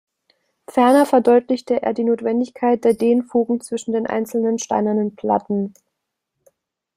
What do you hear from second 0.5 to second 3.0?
Ferner verdeutlichte er die Notwendigkeit der